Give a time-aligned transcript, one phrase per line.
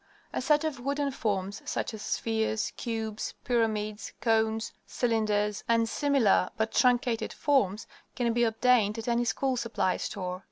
[0.33, 6.71] A set of wooden forms, such as spheres, cubes, pyramids, cones, cylinders, and similar, but
[6.71, 7.85] truncated, forms,
[8.15, 10.39] can be obtained at any school supply store.